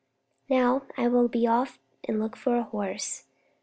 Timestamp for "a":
2.55-2.63